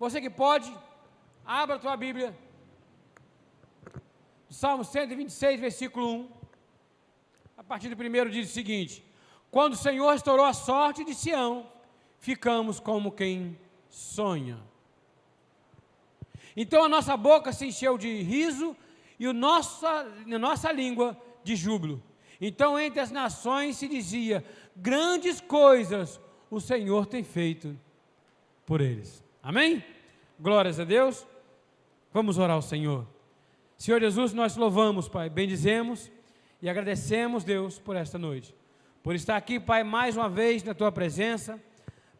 [0.00, 0.74] Você que pode,
[1.44, 2.34] abra a tua Bíblia.
[4.48, 6.28] Salmo 126, versículo 1.
[7.58, 9.04] A partir do primeiro diz o seguinte:
[9.50, 11.70] Quando o Senhor restaurou a sorte de Sião,
[12.18, 13.58] ficamos como quem
[13.90, 14.58] sonha.
[16.56, 18.74] Então a nossa boca se encheu de riso
[19.18, 21.14] e o nossa, a nossa língua
[21.44, 22.02] de júbilo.
[22.40, 24.42] Então entre as nações se dizia:
[24.74, 26.18] grandes coisas
[26.50, 27.78] o Senhor tem feito
[28.64, 29.22] por eles.
[29.42, 29.82] Amém?
[30.42, 31.26] Glórias a Deus.
[32.14, 33.06] Vamos orar ao Senhor.
[33.76, 36.10] Senhor Jesus, nós louvamos, Pai, bendizemos
[36.62, 38.54] e agradecemos, Deus, por esta noite.
[39.02, 41.62] Por estar aqui, Pai, mais uma vez na tua presença,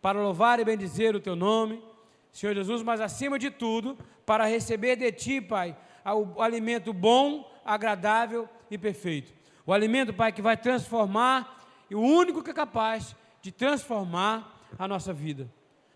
[0.03, 1.83] para louvar e bendizer o teu nome.
[2.31, 3.97] Senhor Jesus, mas acima de tudo,
[4.27, 5.75] para receber de ti, Pai,
[6.05, 9.33] o alimento bom, agradável e perfeito.
[9.65, 14.87] O alimento, Pai, que vai transformar, e o único que é capaz de transformar a
[14.87, 15.51] nossa vida.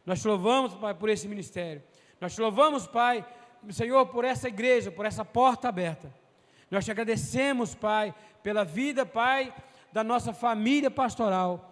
[0.07, 1.83] Nós te louvamos, Pai, por esse ministério.
[2.25, 3.23] Nós te louvamos, Pai,
[3.69, 6.11] Senhor, por essa igreja, por essa porta aberta.
[6.71, 9.53] Nós te agradecemos, Pai, pela vida, Pai,
[9.93, 11.71] da nossa família pastoral,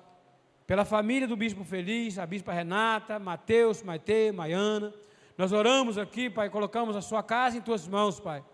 [0.66, 4.92] pela família do Bispo Feliz, a Bispa Renata, Mateus, Maite, Maiana.
[5.38, 8.44] Nós oramos aqui, Pai, colocamos a sua casa em tuas mãos, Pai.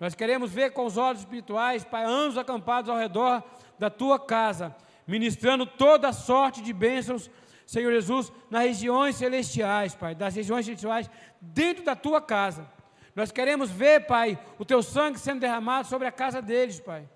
[0.00, 3.42] Nós queremos ver com os olhos espirituais, Pai, anos acampados ao redor
[3.78, 4.74] da tua casa,
[5.06, 7.30] ministrando toda sorte de bênçãos,
[7.66, 12.68] Senhor Jesus, nas regiões celestiais, Pai, das regiões celestiais, dentro da tua casa.
[13.14, 17.08] Nós queremos ver, Pai, o teu sangue sendo derramado sobre a casa deles, Pai,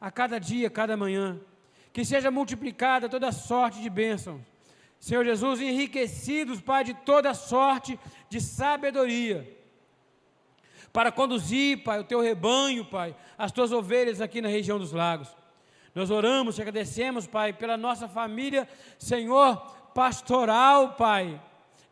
[0.00, 1.40] a cada dia, a cada manhã.
[1.92, 4.40] Que seja multiplicada toda sorte de bênçãos.
[4.98, 7.98] Senhor Jesus, enriquecidos, Pai, de toda sorte
[8.30, 9.58] de sabedoria,
[10.92, 15.41] para conduzir, Pai, o teu rebanho, Pai, as tuas ovelhas aqui na região dos lagos.
[15.94, 19.56] Nós oramos, te agradecemos, Pai, pela nossa família, Senhor,
[19.94, 21.40] pastoral, Pai,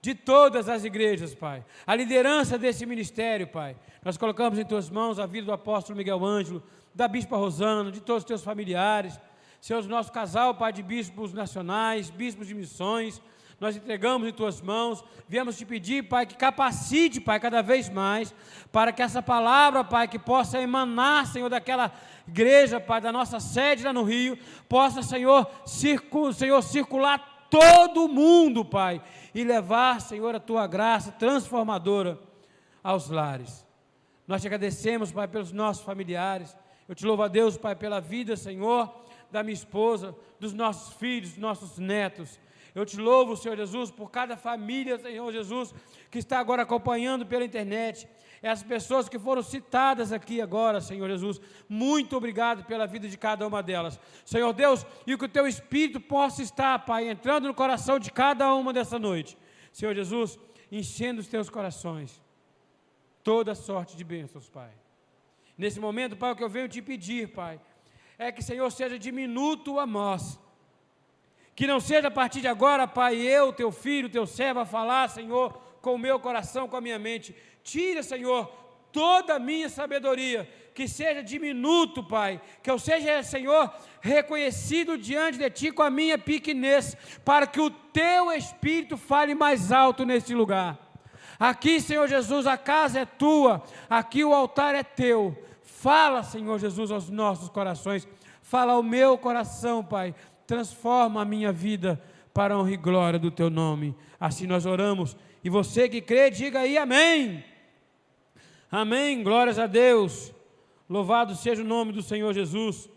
[0.01, 1.65] de todas as igrejas, Pai.
[1.87, 3.77] A liderança desse ministério, Pai.
[4.03, 6.63] Nós colocamos em tuas mãos a vida do apóstolo Miguel Ângelo,
[6.95, 9.21] da bispa Rosana, de todos os teus familiares.
[9.61, 13.21] Senhor, nosso casal, Pai, de bispos nacionais, bispos de missões,
[13.61, 15.05] nós entregamos em tuas mãos.
[15.29, 18.35] Viemos te pedir, Pai, que capacite, Pai, cada vez mais,
[18.73, 21.93] para que essa palavra, Pai, que possa emanar, Senhor, daquela
[22.27, 28.65] igreja, Pai, da nossa sede lá no Rio, possa, Senhor, circu Senhor circular todo mundo,
[28.65, 29.03] Pai,
[29.35, 32.19] e levar, Senhor, a tua graça transformadora
[32.83, 33.67] aos lares.
[34.27, 36.57] Nós te agradecemos, Pai, pelos nossos familiares.
[36.89, 38.91] Eu te louvo a Deus, Pai, pela vida, Senhor,
[39.31, 42.41] da minha esposa, dos nossos filhos, dos nossos netos.
[42.75, 45.75] Eu te louvo, Senhor Jesus, por cada família, Senhor Jesus,
[46.11, 48.09] que está agora acompanhando pela internet.
[48.43, 53.47] Essas pessoas que foram citadas aqui agora, Senhor Jesus, muito obrigado pela vida de cada
[53.47, 54.01] uma delas.
[54.25, 58.55] Senhor Deus, e que o teu Espírito possa estar, Pai, entrando no coração de cada
[58.55, 59.37] uma dessa noite.
[59.73, 60.39] Senhor Jesus,
[60.73, 62.23] enchendo os teus corações.
[63.23, 64.71] Toda sorte de bênçãos, Pai.
[65.59, 67.61] Nesse momento, Pai, o que eu venho te pedir, Pai,
[68.17, 70.39] é que, Senhor, seja diminuto a nós.
[71.61, 75.11] Que não seja a partir de agora, Pai, eu, teu filho, teu servo, a falar,
[75.11, 77.37] Senhor, com o meu coração, com a minha mente.
[77.63, 78.51] Tira, Senhor,
[78.91, 85.51] toda a minha sabedoria, que seja diminuto, Pai, que eu seja, Senhor, reconhecido diante de
[85.51, 90.79] Ti com a minha pequenez, para que o Teu Espírito fale mais alto neste lugar.
[91.39, 95.37] Aqui, Senhor Jesus, a casa é Tua, aqui o altar é Teu.
[95.63, 98.09] Fala, Senhor Jesus, aos nossos corações.
[98.51, 100.13] Fala ao meu coração, Pai.
[100.51, 102.03] Transforma a minha vida
[102.35, 103.95] para a honra e glória do Teu nome.
[104.19, 105.17] Assim nós oramos.
[105.45, 107.45] E você que crê, diga aí amém.
[108.69, 109.23] Amém.
[109.23, 110.35] Glórias a Deus.
[110.89, 112.91] Louvado seja o nome do Senhor Jesus.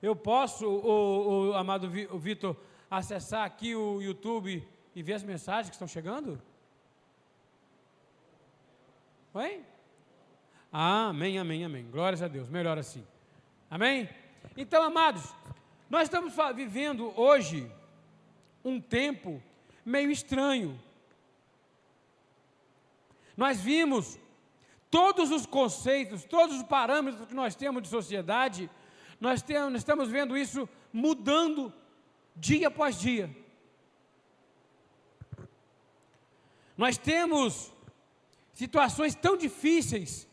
[0.00, 2.56] Eu posso, o, o amado Vitor,
[2.90, 4.66] acessar aqui o YouTube
[4.96, 6.40] e ver as mensagens que estão chegando?
[9.34, 9.60] Oi?
[10.72, 11.90] Amém, amém, amém.
[11.90, 12.48] Glórias a Deus.
[12.48, 13.06] Melhor assim.
[13.70, 14.08] Amém?
[14.56, 15.34] Então, amados,
[15.88, 17.70] nós estamos vivendo hoje
[18.64, 19.42] um tempo
[19.84, 20.78] meio estranho.
[23.36, 24.18] Nós vimos
[24.90, 28.70] todos os conceitos, todos os parâmetros que nós temos de sociedade,
[29.20, 31.72] nós, temos, nós estamos vendo isso mudando
[32.36, 33.34] dia após dia.
[36.76, 37.72] Nós temos
[38.52, 40.27] situações tão difíceis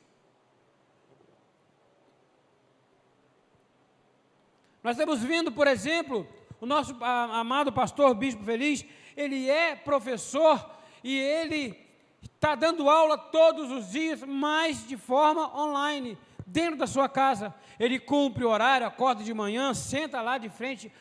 [4.85, 6.27] Nós estamos vendo, por exemplo,
[6.61, 8.85] o nosso amado pastor Bispo Feliz,
[9.17, 10.63] ele é professor
[11.03, 11.75] e ele
[12.21, 16.15] está dando aula todos os dias, mas de forma online,
[16.45, 17.51] dentro da sua casa.
[17.79, 20.91] Ele cumpre o horário, acorda de manhã, senta lá de frente,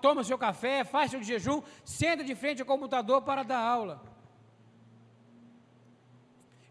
[0.00, 4.15] toma seu café, faz seu jejum, senta de frente ao computador para dar aula.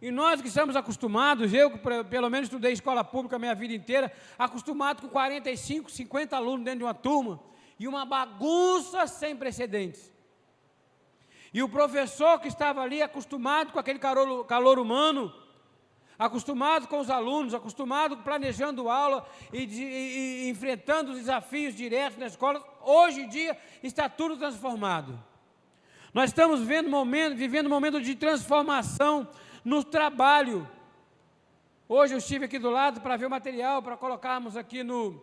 [0.05, 3.73] E nós que estamos acostumados, eu que pelo menos estudei escola pública a minha vida
[3.73, 7.39] inteira, acostumado com 45, 50 alunos dentro de uma turma,
[7.79, 10.13] e uma bagunça sem precedentes.
[11.51, 15.33] E o professor que estava ali, acostumado com aquele calor, calor humano,
[16.19, 22.27] acostumado com os alunos, acostumado planejando aula e, de, e, enfrentando os desafios diretos na
[22.27, 25.19] escola, hoje em dia está tudo transformado.
[26.13, 29.27] Nós estamos vivendo momento, vivendo um momento de transformação
[29.65, 30.69] no trabalho.
[31.89, 35.19] Hoje eu estive aqui do lado para ver o material, para colocarmos aqui no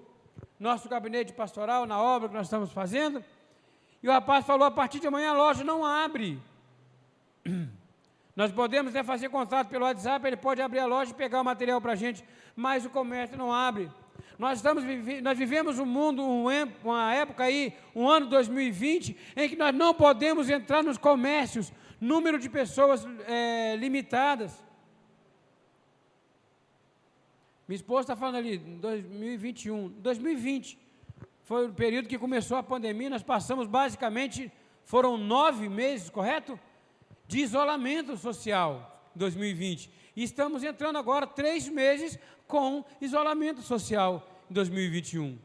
[0.59, 3.25] nosso gabinete pastoral, na obra que nós estamos fazendo.
[4.03, 6.43] E o rapaz falou: a partir de amanhã a loja não abre.
[8.35, 11.45] Nós podemos até fazer contato pelo WhatsApp, ele pode abrir a loja e pegar o
[11.45, 12.25] material para a gente,
[12.57, 13.91] mas o comércio não abre.
[14.39, 14.83] Nós, estamos,
[15.23, 20.49] nós vivemos um mundo, uma época aí, um ano 2020, em que nós não podemos
[20.49, 21.71] entrar nos comércios,
[22.03, 24.53] número de pessoas é, limitadas.
[27.67, 30.79] Minha esposa está falando ali, 2021, 2020,
[31.45, 34.53] foi o período que começou a pandemia, nós passamos basicamente,
[34.85, 36.59] foram nove meses, correto?
[37.33, 39.91] de isolamento social 2020.
[40.15, 45.39] E estamos entrando agora três meses com isolamento social em 2021.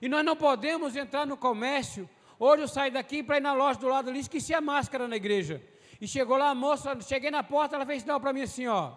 [0.00, 2.08] E nós não podemos entrar no comércio.
[2.38, 5.16] Hoje eu saí daqui para ir na loja do lado ali, esqueci a máscara na
[5.16, 5.60] igreja.
[6.02, 8.90] E chegou lá a moça, cheguei na porta, ela fez sinal para mim assim, ó,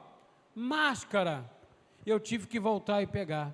[0.56, 1.48] máscara.
[2.04, 3.54] Eu tive que voltar e pegar.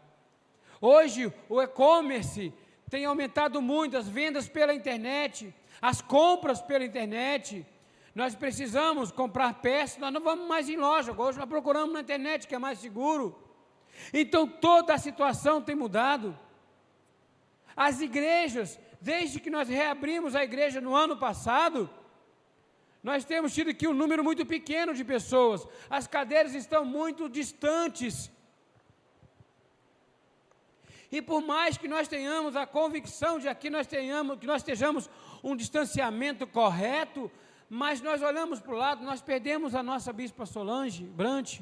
[0.79, 2.53] Hoje o e-commerce
[2.89, 7.67] tem aumentado muito, as vendas pela internet, as compras pela internet,
[8.15, 12.47] nós precisamos comprar peças, nós não vamos mais em loja, hoje nós procuramos na internet,
[12.47, 13.37] que é mais seguro.
[14.13, 16.39] Então toda a situação tem mudado.
[17.75, 21.89] As igrejas, desde que nós reabrimos a igreja no ano passado,
[23.03, 28.31] nós temos tido aqui um número muito pequeno de pessoas, as cadeiras estão muito distantes.
[31.11, 35.09] E por mais que nós tenhamos a convicção de que nós tenhamos, que nós estejamos
[35.43, 37.29] um distanciamento correto,
[37.67, 41.59] mas nós olhamos para o lado, nós perdemos a nossa bispa Solange Brant,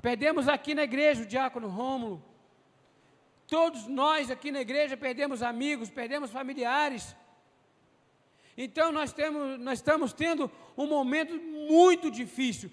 [0.00, 2.22] perdemos aqui na igreja o diácono Rômulo,
[3.48, 7.16] todos nós aqui na igreja perdemos amigos, perdemos familiares.
[8.56, 12.70] Então nós, temos, nós estamos tendo um momento muito difícil.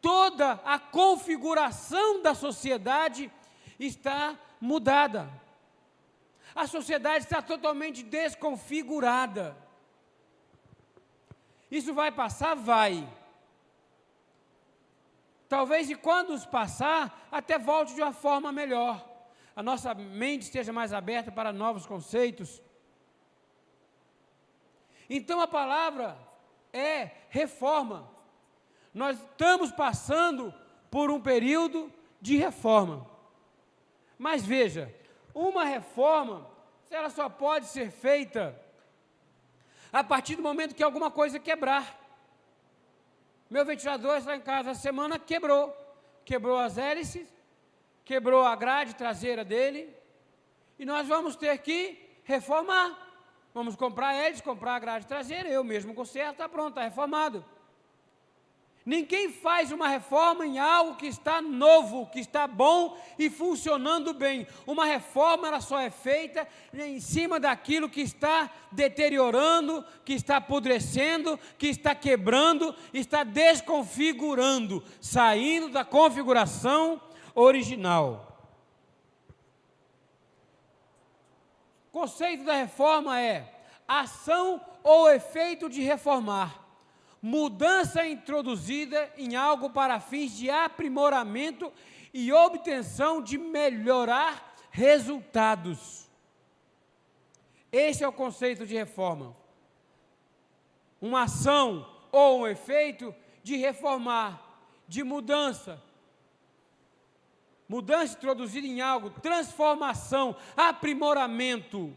[0.00, 3.30] Toda a configuração da sociedade
[3.78, 5.28] está mudada.
[6.54, 9.56] A sociedade está totalmente desconfigurada.
[11.70, 12.54] Isso vai passar?
[12.54, 13.06] Vai.
[15.48, 19.06] Talvez e quando os passar, até volte de uma forma melhor.
[19.54, 22.62] A nossa mente esteja mais aberta para novos conceitos.
[25.08, 26.18] Então a palavra
[26.72, 28.10] é reforma.
[28.92, 30.52] Nós estamos passando
[30.90, 33.08] por um período de reforma.
[34.18, 34.94] Mas veja,
[35.34, 36.48] uma reforma,
[36.90, 38.58] ela só pode ser feita
[39.92, 41.98] a partir do momento que alguma coisa quebrar.
[43.48, 45.74] Meu ventilador lá em casa essa semana quebrou.
[46.24, 47.28] Quebrou as hélices,
[48.04, 49.94] quebrou a grade traseira dele,
[50.76, 53.05] e nós vamos ter que reformar.
[53.56, 57.42] Vamos comprar hélice, comprar a grade traseira, eu mesmo conserto, está pronto, está reformado.
[58.84, 64.46] Ninguém faz uma reforma em algo que está novo, que está bom e funcionando bem.
[64.66, 71.40] Uma reforma ela só é feita em cima daquilo que está deteriorando, que está apodrecendo,
[71.56, 77.00] que está quebrando, está desconfigurando, saindo da configuração
[77.34, 78.36] original.
[81.85, 83.50] O conceito da reforma é
[83.88, 86.62] ação ou efeito de reformar
[87.22, 91.72] mudança introduzida em algo para fins de aprimoramento
[92.12, 96.06] e obtenção de melhorar resultados.
[97.72, 99.34] Esse é o conceito de reforma.
[101.00, 105.82] Uma ação ou um efeito de reformar, de mudança.
[107.68, 111.94] Mudança introduzida em algo, transformação, aprimoramento.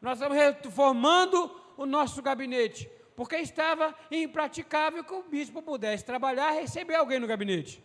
[0.00, 6.94] Nós estamos reformando o nosso gabinete porque estava impraticável que o bispo pudesse trabalhar receber
[6.94, 7.82] alguém no gabinete.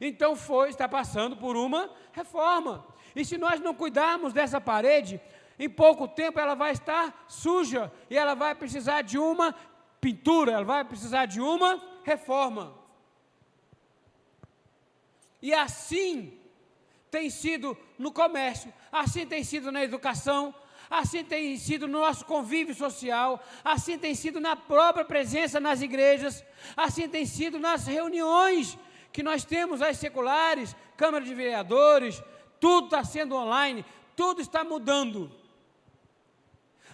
[0.00, 2.86] Então foi, está passando por uma reforma.
[3.16, 5.20] E se nós não cuidarmos dessa parede,
[5.58, 9.52] em pouco tempo ela vai estar suja e ela vai precisar de uma
[10.00, 12.72] pintura, ela vai precisar de uma reforma.
[15.46, 16.36] E assim
[17.08, 20.52] tem sido no comércio, assim tem sido na educação,
[20.90, 26.44] assim tem sido no nosso convívio social, assim tem sido na própria presença nas igrejas,
[26.76, 28.76] assim tem sido nas reuniões
[29.12, 32.20] que nós temos, as seculares, Câmara de Vereadores,
[32.58, 33.84] tudo está sendo online,
[34.16, 35.30] tudo está mudando.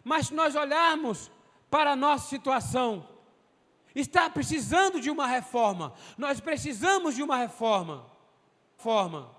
[0.05, 1.31] Mas se nós olharmos
[1.71, 3.09] para a nossa situação,
[3.95, 5.95] está precisando de uma reforma.
[6.19, 8.12] Nós precisamos de uma reforma.
[8.83, 9.31] Forma.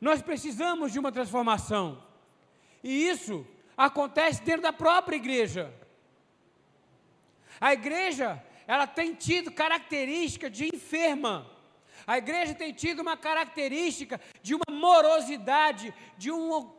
[0.00, 2.00] Nós precisamos de uma transformação.
[2.84, 3.44] E isso
[3.76, 5.74] acontece dentro da própria igreja.
[7.60, 11.50] A igreja, ela tem tido característica de enferma.
[12.06, 16.70] A igreja tem tido uma característica de uma morosidade, de um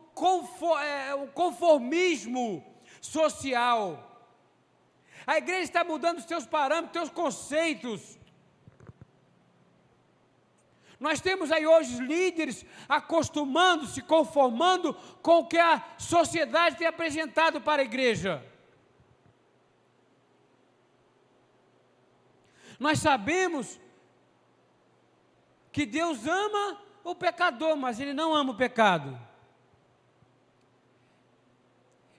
[0.82, 2.64] é, conformismo
[3.02, 4.09] social.
[5.26, 8.18] A igreja está mudando os seus parâmetros, seus conceitos.
[10.98, 17.80] Nós temos aí hoje líderes acostumando-se, conformando com o que a sociedade tem apresentado para
[17.80, 18.44] a igreja.
[22.78, 23.80] Nós sabemos
[25.72, 29.18] que Deus ama o pecador, mas Ele não ama o pecado.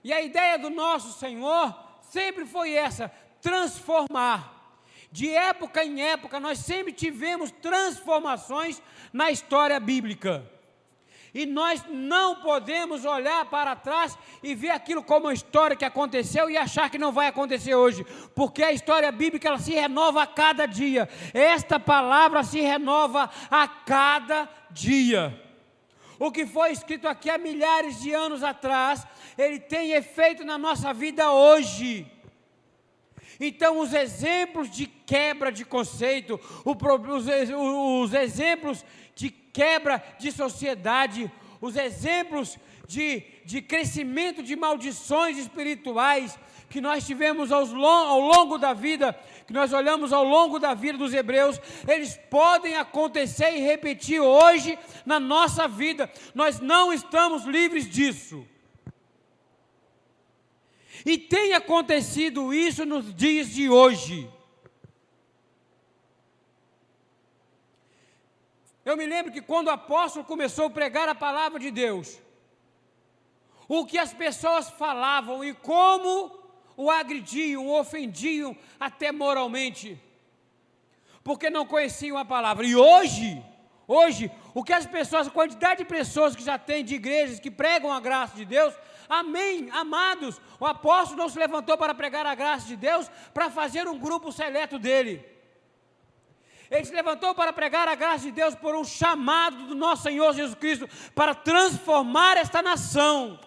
[0.04, 4.60] E a ideia do nosso Senhor sempre foi essa: transformar.
[5.10, 10.50] De época em época, nós sempre tivemos transformações na história bíblica.
[11.34, 16.50] E nós não podemos olhar para trás e ver aquilo como uma história que aconteceu
[16.50, 18.04] e achar que não vai acontecer hoje,
[18.34, 21.08] porque a história bíblica ela se renova a cada dia.
[21.32, 25.51] Esta palavra se renova a cada dia.
[26.24, 29.04] O que foi escrito aqui há milhares de anos atrás,
[29.36, 32.06] ele tem efeito na nossa vida hoje.
[33.40, 37.26] Então, os exemplos de quebra de conceito, os,
[38.06, 38.84] os exemplos
[39.16, 41.28] de quebra de sociedade,
[41.60, 46.38] os exemplos de, de crescimento de maldições espirituais
[46.70, 47.64] que nós tivemos ao
[48.20, 49.18] longo da vida,
[49.52, 54.78] que nós olhamos ao longo da vida dos hebreus, eles podem acontecer e repetir hoje
[55.04, 56.10] na nossa vida.
[56.34, 58.48] Nós não estamos livres disso.
[61.04, 64.30] E tem acontecido isso nos dias de hoje.
[68.86, 72.18] Eu me lembro que quando o apóstolo começou a pregar a palavra de Deus,
[73.68, 76.41] o que as pessoas falavam e como
[76.82, 80.00] o agrediam, o ofendiam até moralmente,
[81.22, 82.66] porque não conheciam a palavra.
[82.66, 83.42] E hoje,
[83.86, 87.50] hoje, o que as pessoas, a quantidade de pessoas que já tem de igrejas que
[87.50, 88.74] pregam a graça de Deus,
[89.08, 93.86] amém, amados, o apóstolo não se levantou para pregar a graça de Deus para fazer
[93.86, 95.24] um grupo seleto dele.
[96.70, 100.32] Ele se levantou para pregar a graça de Deus por um chamado do nosso Senhor
[100.32, 103.38] Jesus Cristo para transformar esta nação.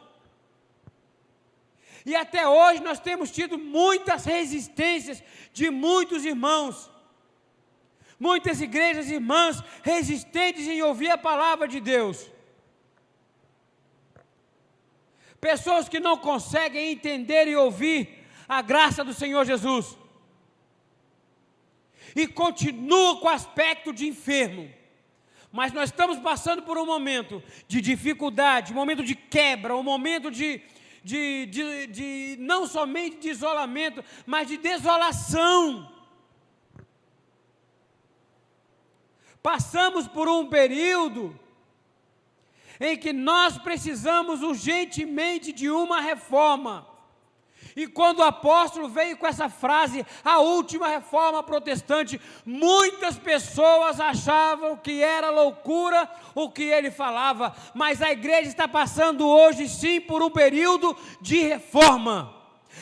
[2.05, 6.91] E até hoje nós temos tido muitas resistências de muitos irmãos.
[8.19, 12.29] Muitas igrejas irmãs resistentes em ouvir a palavra de Deus.
[15.41, 19.97] Pessoas que não conseguem entender e ouvir a graça do Senhor Jesus
[22.15, 24.71] e continua com o aspecto de enfermo.
[25.51, 30.31] Mas nós estamos passando por um momento de dificuldade, um momento de quebra, um momento
[30.31, 30.61] de,
[31.05, 35.93] de, de, de não somente de isolamento, mas de desolação.
[39.39, 41.39] Passamos por um período
[42.79, 46.87] em que nós precisamos urgentemente de uma reforma.
[47.75, 54.77] E quando o apóstolo veio com essa frase, a última reforma protestante, muitas pessoas achavam
[54.77, 60.23] que era loucura o que ele falava, mas a igreja está passando hoje sim por
[60.23, 62.33] um período de reforma.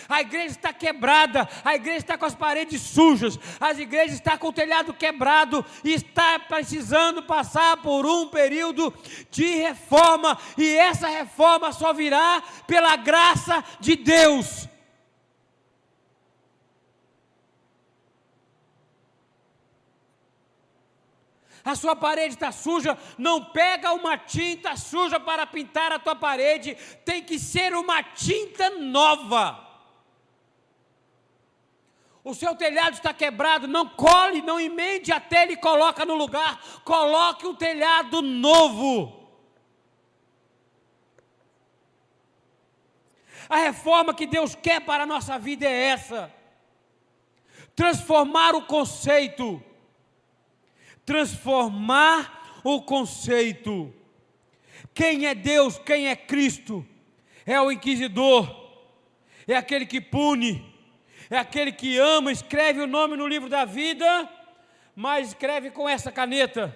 [0.08, 4.48] A igreja está quebrada, a igreja está com as paredes sujas, a igreja está com
[4.48, 8.94] o telhado quebrado e está precisando passar por um período
[9.32, 14.68] de reforma, e essa reforma só virá pela graça de Deus.
[21.64, 26.76] A sua parede está suja, não pega uma tinta suja para pintar a tua parede,
[27.06, 29.64] tem que ser uma tinta nova.
[32.24, 36.62] O seu telhado está quebrado, não cole, não emende a telha e coloca no lugar,
[36.84, 39.22] coloque um telhado novo.
[43.50, 46.34] A reforma que Deus quer para a nossa vida é essa:
[47.76, 49.62] transformar o conceito
[51.06, 53.94] transformar o conceito.
[54.94, 56.86] Quem é Deus, quem é Cristo?
[57.46, 58.72] É o inquisidor,
[59.48, 60.74] é aquele que pune,
[61.30, 64.30] é aquele que ama, escreve o nome no livro da vida,
[64.96, 66.76] mas escreve com essa caneta.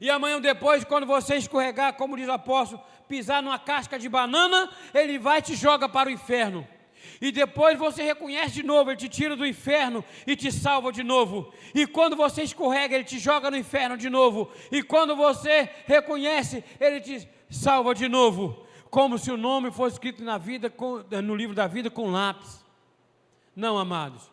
[0.00, 4.70] E amanhã depois, quando você escorregar, como diz o apóstolo, pisar numa casca de banana,
[4.92, 6.66] ele vai e te joga para o inferno.
[7.20, 11.02] E depois você reconhece de novo, ele te tira do inferno e te salva de
[11.02, 11.52] novo.
[11.74, 14.50] E quando você escorrega, ele te joga no inferno de novo.
[14.70, 18.66] E quando você reconhece, ele te salva de novo.
[18.90, 20.72] Como se o nome fosse escrito na vida,
[21.22, 22.64] no livro da vida com lápis.
[23.54, 24.30] Não, amados.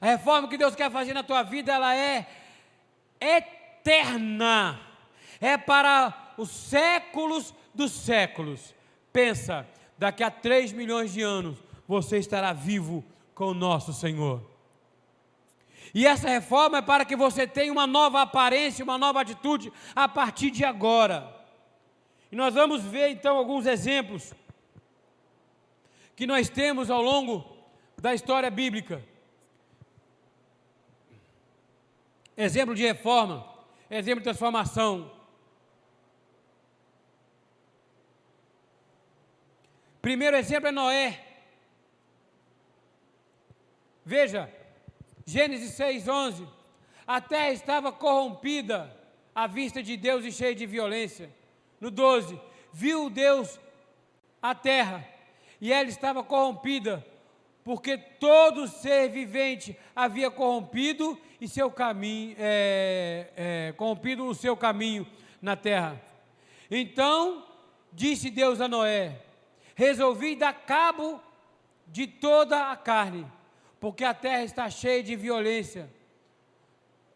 [0.00, 2.26] A reforma que Deus quer fazer na tua vida, ela é
[3.20, 4.80] eterna.
[5.40, 8.74] É para os séculos dos séculos.
[9.12, 9.66] Pensa,
[10.00, 13.04] daqui a 3 milhões de anos, você estará vivo
[13.34, 14.42] com o nosso Senhor.
[15.92, 20.08] E essa reforma é para que você tenha uma nova aparência, uma nova atitude a
[20.08, 21.30] partir de agora.
[22.32, 24.32] E nós vamos ver então alguns exemplos
[26.16, 27.44] que nós temos ao longo
[27.98, 29.04] da história bíblica.
[32.38, 33.46] Exemplo de reforma,
[33.90, 35.19] exemplo de transformação.
[40.00, 41.20] Primeiro exemplo é Noé.
[44.04, 44.50] Veja,
[45.26, 46.48] Gênesis 6, 11.
[47.06, 48.96] A terra estava corrompida
[49.34, 51.30] à vista de Deus e cheia de violência.
[51.80, 52.40] No 12,
[52.72, 53.60] viu Deus
[54.40, 55.06] a terra
[55.60, 57.04] e ela estava corrompida,
[57.62, 65.06] porque todo ser vivente havia corrompido e seu caminho, é, é, corrompido o seu caminho
[65.42, 66.00] na terra.
[66.70, 67.46] Então
[67.92, 69.20] disse Deus a Noé:
[69.80, 71.22] resolvi dar cabo
[71.86, 73.26] de toda a carne,
[73.80, 75.90] porque a terra está cheia de violência,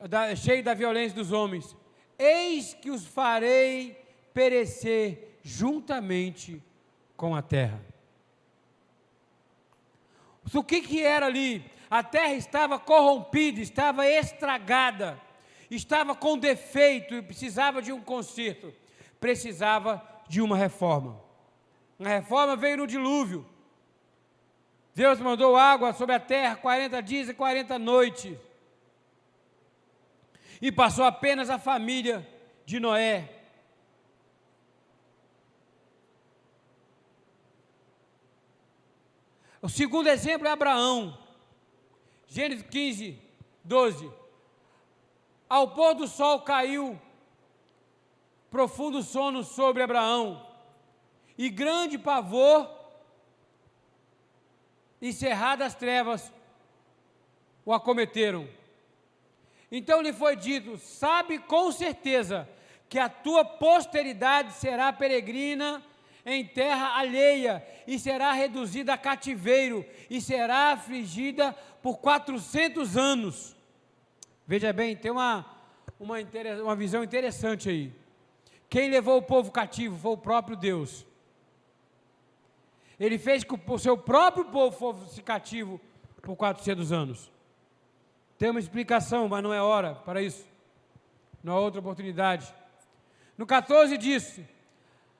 [0.09, 1.77] da, cheia da violência dos homens.
[2.19, 4.03] Eis que os farei
[4.33, 6.63] perecer juntamente
[7.19, 7.85] com a terra.
[10.55, 11.71] O que, que era ali?
[11.91, 15.21] A terra estava corrompida, estava estragada,
[15.71, 18.73] estava com defeito e precisava de um conserto,
[19.21, 21.24] precisava de uma reforma.
[21.99, 23.47] A reforma veio no dilúvio.
[24.95, 28.37] Deus mandou água sobre a terra 40 dias e 40 noites.
[30.61, 32.27] E passou apenas a família
[32.65, 33.31] de Noé.
[39.61, 41.19] O segundo exemplo é Abraão.
[42.27, 43.19] Gênesis 15,
[43.63, 44.13] 12.
[45.49, 47.01] Ao pôr do sol caiu
[48.51, 50.54] profundo sono sobre Abraão
[51.37, 52.71] e grande pavor
[55.01, 56.33] e cerradas trevas
[57.65, 58.49] o acometeram.
[59.71, 62.49] Então lhe foi dito: Sabe com certeza
[62.89, 65.83] que a tua posteridade será peregrina
[66.25, 73.57] em terra alheia e será reduzida a cativeiro e será afligida por 400 anos.
[74.47, 75.45] Veja bem, tem uma,
[75.99, 76.17] uma,
[76.63, 77.93] uma visão interessante aí.
[78.69, 81.07] Quem levou o povo cativo foi o próprio Deus.
[82.99, 85.81] Ele fez que o seu próprio povo fosse cativo
[86.23, 87.33] por 400 anos.
[88.39, 90.47] Tem uma explicação, mas não é hora para isso.
[91.43, 92.53] Não há outra oportunidade.
[93.37, 94.47] No 14 disse: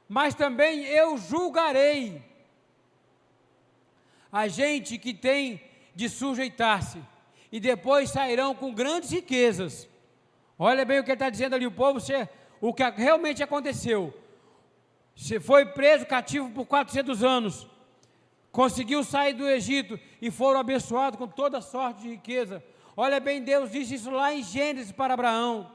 [0.09, 2.23] Mas também eu julgarei
[4.33, 5.61] a gente que tem
[5.95, 7.01] de sujeitar-se,
[7.53, 9.89] e depois sairão com grandes riquezas.
[10.59, 12.01] Olha bem o que ele está dizendo ali, o povo,
[12.61, 14.13] o que realmente aconteceu.
[15.15, 17.67] Se foi preso cativo por 400 anos,
[18.51, 22.63] conseguiu sair do Egito e foram abençoados com toda sorte de riqueza.
[22.97, 25.71] Olha bem, Deus disse isso lá em Gênesis para Abraão.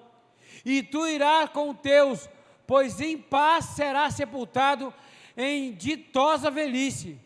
[0.65, 2.30] E tu irás com teus,
[2.67, 4.93] pois em paz será sepultado
[5.36, 7.19] em ditosa velhice.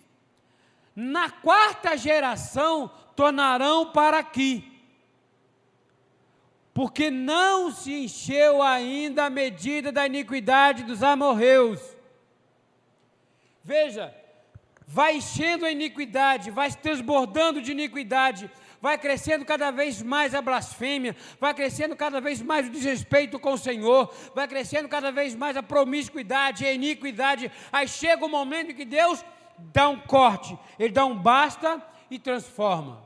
[0.95, 4.71] Na quarta geração tornarão para aqui,
[6.73, 11.92] porque não se encheu ainda a medida da iniquidade dos amorreus
[13.63, 14.13] Veja,
[14.85, 20.41] vai enchendo a iniquidade, vai se transbordando de iniquidade, vai crescendo cada vez mais a
[20.41, 25.33] blasfêmia, vai crescendo cada vez mais o desrespeito com o Senhor, vai crescendo cada vez
[25.33, 27.49] mais a promiscuidade, a iniquidade.
[27.71, 29.23] Aí chega o momento em que Deus
[29.57, 33.01] dá um corte, Ele dá um basta e transforma.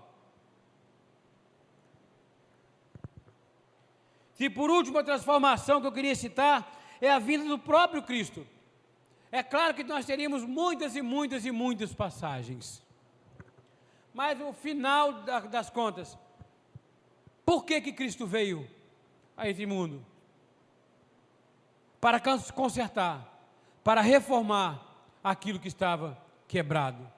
[4.39, 8.45] E por último, a transformação que eu queria citar é a vinda do próprio Cristo.
[9.31, 12.83] É claro que nós teríamos muitas e muitas e muitas passagens.
[14.13, 15.13] Mas o final
[15.49, 16.17] das contas,
[17.45, 18.67] por que que Cristo veio?
[19.37, 20.03] a esse mundo
[22.01, 22.19] para
[22.53, 23.39] consertar,
[23.83, 24.83] para reformar
[25.23, 27.11] aquilo que estava quebrado.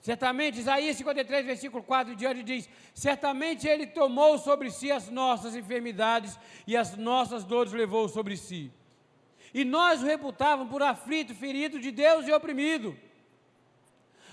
[0.00, 5.54] Certamente, Isaías 53, versículo 4 em diante diz: Certamente Ele tomou sobre si as nossas
[5.56, 8.72] enfermidades e as nossas dores levou sobre si.
[9.52, 12.96] E nós o reputávamos por aflito, ferido de Deus e oprimido.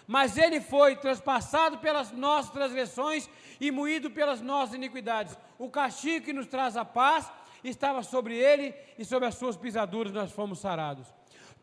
[0.07, 5.37] Mas Ele foi transpassado pelas nossas transgressões e moído pelas nossas iniquidades.
[5.57, 7.31] O castigo que nos traz a paz
[7.63, 11.07] estava sobre Ele e sobre as suas pisaduras nós fomos sarados.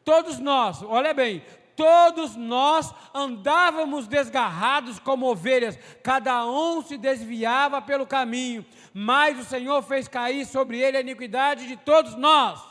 [0.04, 1.44] Todos nós, olha bem,
[1.76, 9.82] todos nós andávamos desgarrados como ovelhas, cada um se desviava pelo caminho, mas o Senhor
[9.82, 12.69] fez cair sobre ele a iniquidade de todos nós.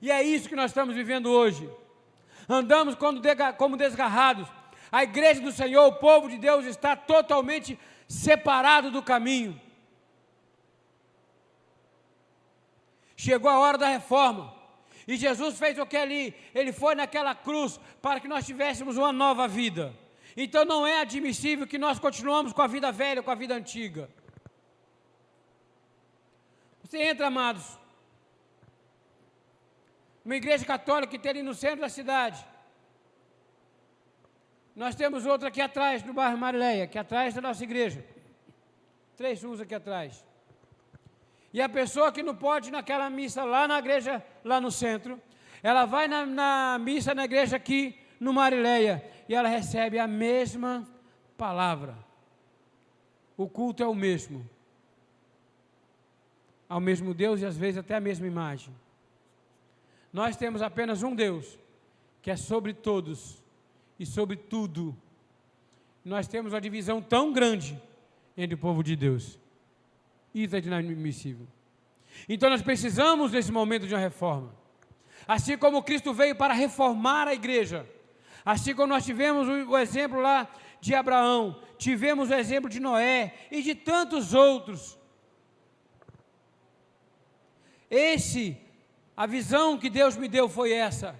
[0.00, 1.68] E é isso que nós estamos vivendo hoje.
[2.48, 4.48] Andamos como desgarrados.
[4.90, 7.78] A igreja do Senhor, o povo de Deus, está totalmente
[8.08, 9.60] separado do caminho.
[13.16, 14.54] Chegou a hora da reforma.
[15.08, 16.34] E Jesus fez o que ali?
[16.54, 19.94] Ele foi naquela cruz para que nós tivéssemos uma nova vida.
[20.36, 24.10] Então não é admissível que nós continuamos com a vida velha, com a vida antiga.
[26.82, 27.78] Você entra, amados,
[30.26, 32.44] uma igreja católica que tem ali no centro da cidade.
[34.74, 38.04] Nós temos outra aqui atrás, no bairro Marileia, aqui atrás da nossa igreja.
[39.16, 40.26] Três ruas aqui atrás.
[41.52, 45.22] E a pessoa que não pode ir naquela missa lá na igreja, lá no centro,
[45.62, 50.84] ela vai na, na missa na igreja aqui no Marileia e ela recebe a mesma
[51.38, 51.96] palavra.
[53.36, 54.44] O culto é o mesmo.
[56.68, 58.74] Ao mesmo Deus e às vezes até a mesma imagem.
[60.16, 61.58] Nós temos apenas um Deus,
[62.22, 63.44] que é sobre todos
[63.98, 64.96] e sobre tudo.
[66.02, 67.78] Nós temos uma divisão tão grande
[68.34, 69.38] entre o povo de Deus.
[70.34, 71.46] Isso é inadmissível.
[72.26, 74.54] Então nós precisamos nesse momento de uma reforma.
[75.28, 77.86] Assim como Cristo veio para reformar a igreja,
[78.42, 80.50] assim como nós tivemos o exemplo lá
[80.80, 84.98] de Abraão, tivemos o exemplo de Noé e de tantos outros.
[87.90, 88.58] Esse,
[89.16, 91.18] a visão que Deus me deu foi essa.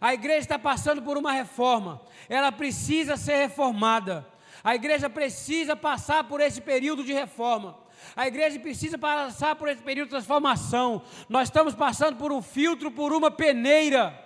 [0.00, 4.26] A igreja está passando por uma reforma, ela precisa ser reformada.
[4.64, 7.78] A igreja precisa passar por esse período de reforma.
[8.14, 11.02] A igreja precisa passar por esse período de transformação.
[11.28, 14.16] Nós estamos passando por um filtro, por uma peneira.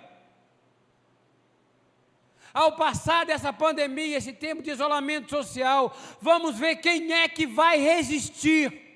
[2.53, 7.79] Ao passar dessa pandemia, esse tempo de isolamento social, vamos ver quem é que vai
[7.79, 8.86] resistir.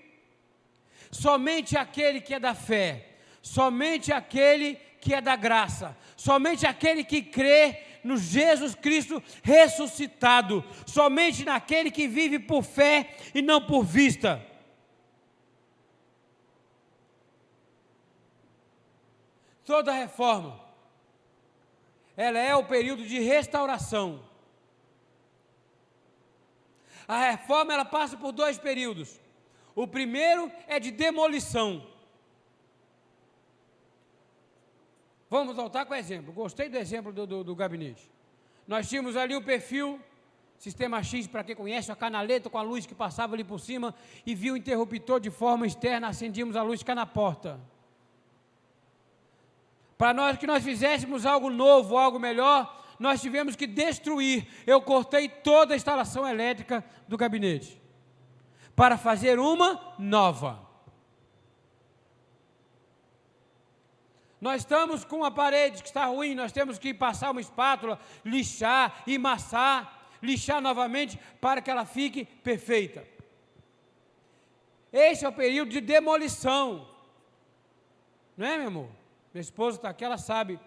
[1.12, 3.06] Somente aquele que é da fé,
[3.42, 11.44] somente aquele que é da graça, somente aquele que crê no Jesus Cristo ressuscitado, somente
[11.44, 14.44] naquele que vive por fé e não por vista.
[19.66, 20.60] Toda reforma,
[22.18, 24.24] ela é o período de restauração.
[27.08, 29.21] A reforma ela passa por dois períodos.
[29.76, 31.86] O primeiro é de demolição.
[35.30, 36.34] Vamos voltar com o exemplo.
[36.34, 38.12] Gostei do exemplo do, do, do gabinete.
[38.68, 40.00] Nós tínhamos ali o perfil,
[40.58, 43.96] sistema X, para quem conhece, a canaleta com a luz que passava ali por cima
[44.26, 47.60] e viu o interruptor de forma externa, acendíamos a luz que na porta.
[49.98, 54.46] Para nós que nós fizéssemos algo novo, algo melhor, nós tivemos que destruir.
[54.68, 57.81] Eu cortei toda a instalação elétrica do gabinete
[58.76, 60.72] para fazer uma nova.
[64.40, 69.04] Nós estamos com uma parede que está ruim, nós temos que passar uma espátula, lixar,
[69.06, 73.08] emassar, lixar novamente para que ela fique perfeita.
[74.92, 76.88] Esse é o período de demolição.
[78.36, 78.90] Não é, meu amor?
[79.32, 80.60] Minha esposa está aqui, ela sabe.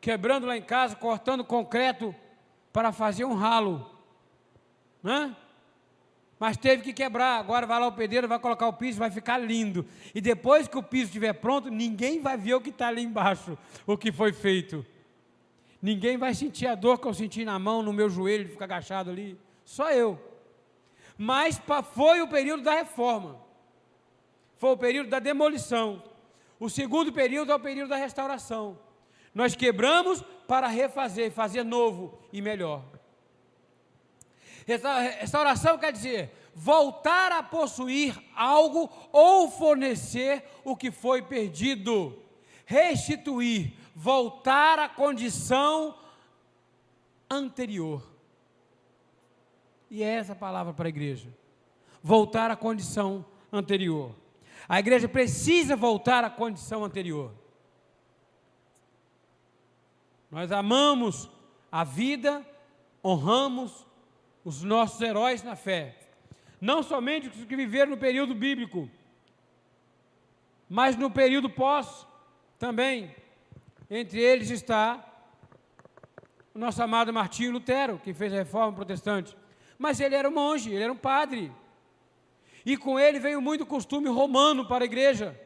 [0.00, 2.14] Quebrando lá em casa, cortando concreto
[2.72, 3.90] para fazer um ralo.
[5.02, 5.36] Não é?
[6.38, 7.40] Mas teve que quebrar.
[7.40, 9.86] Agora vai lá o pedreiro, vai colocar o piso, vai ficar lindo.
[10.14, 13.56] E depois que o piso estiver pronto, ninguém vai ver o que está ali embaixo,
[13.86, 14.84] o que foi feito.
[15.80, 18.64] Ninguém vai sentir a dor que eu senti na mão, no meu joelho, de ficar
[18.64, 19.38] agachado ali.
[19.64, 20.18] Só eu.
[21.16, 21.60] Mas
[21.94, 23.40] foi o período da reforma.
[24.56, 26.02] Foi o período da demolição.
[26.58, 28.78] O segundo período é o período da restauração.
[29.34, 32.82] Nós quebramos para refazer, fazer novo e melhor.
[34.66, 42.18] Restauração quer dizer voltar a possuir algo ou fornecer o que foi perdido.
[42.64, 45.96] Restituir, voltar à condição
[47.30, 48.02] anterior.
[49.88, 51.28] E é essa a palavra para a igreja.
[52.02, 54.14] Voltar à condição anterior.
[54.68, 57.32] A igreja precisa voltar à condição anterior.
[60.30, 61.30] Nós amamos
[61.70, 62.44] a vida,
[63.04, 63.85] honramos
[64.46, 65.96] os nossos heróis na fé.
[66.60, 68.88] Não somente os que viveram no período bíblico,
[70.68, 72.06] mas no período pós
[72.56, 73.12] também.
[73.90, 75.04] Entre eles está
[76.54, 79.36] o nosso amado Martinho Lutero, que fez a reforma protestante.
[79.76, 81.52] Mas ele era um monge, ele era um padre.
[82.64, 85.36] E com ele veio muito costume romano para a igreja.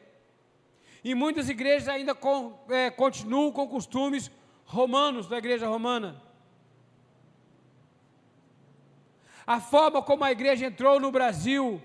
[1.03, 4.29] E muitas igrejas ainda com, é, continuam com costumes
[4.63, 6.21] romanos da igreja romana.
[9.45, 11.81] A forma como a igreja entrou no Brasil,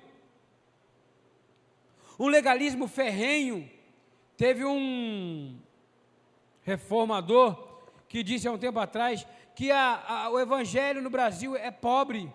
[2.18, 3.68] um legalismo ferrenho,
[4.36, 5.58] teve um
[6.62, 11.70] reformador que disse há um tempo atrás que a, a, o evangelho no Brasil é
[11.70, 12.32] pobre.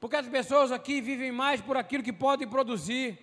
[0.00, 3.18] Porque as pessoas aqui vivem mais por aquilo que podem produzir.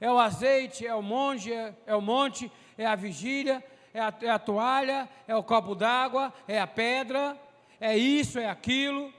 [0.00, 4.14] É o azeite, é o monge, é, é o monte, é a vigília, é a,
[4.22, 7.38] é a toalha, é o copo d'água, é a pedra,
[7.84, 9.12] é isso, é aquilo.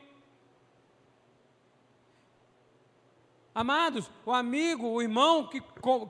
[3.53, 5.61] Amados, o amigo, o irmão que,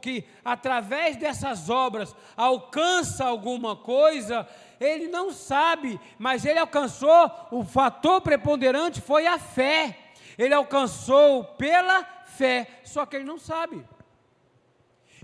[0.01, 4.47] que através dessas obras alcança alguma coisa,
[4.79, 10.13] ele não sabe, mas ele alcançou, o fator preponderante foi a fé.
[10.37, 13.85] Ele alcançou pela fé, só que ele não sabe.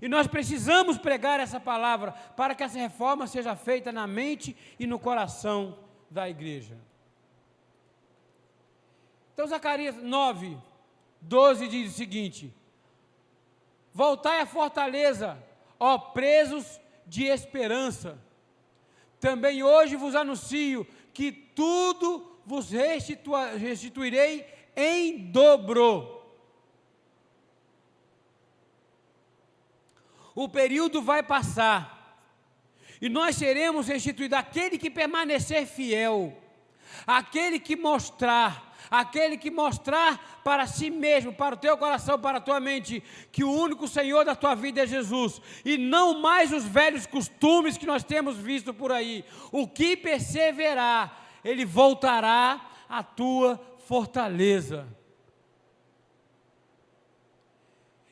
[0.01, 4.85] E nós precisamos pregar essa palavra para que essa reforma seja feita na mente e
[4.85, 5.77] no coração
[6.09, 6.90] da igreja.
[9.33, 10.57] Então, Zacarias 9,
[11.21, 12.53] 12 diz o seguinte:
[13.93, 15.41] Voltai à fortaleza,
[15.79, 18.19] ó presos de esperança
[19.21, 26.19] também hoje vos anuncio que tudo vos restituirei em dobro.
[30.33, 32.19] O período vai passar
[32.99, 34.35] e nós seremos restituídos.
[34.35, 36.35] Aquele que permanecer fiel,
[37.05, 42.41] aquele que mostrar aquele que mostrar para si mesmo, para o teu coração, para a
[42.41, 46.65] tua mente, que o único Senhor da tua vida é Jesus, e não mais os
[46.65, 49.23] velhos costumes que nós temos visto por aí.
[49.51, 54.87] O que perseverar, ele voltará à tua fortaleza.